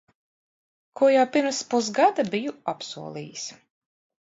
[0.99, 3.47] Ko jau pirms pusgada biju apsolījis.